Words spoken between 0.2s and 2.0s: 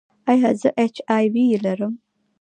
ایا زه ایچ آی وي لرم؟